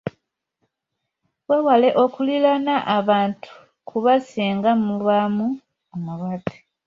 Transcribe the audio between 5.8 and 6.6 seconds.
omulwadde.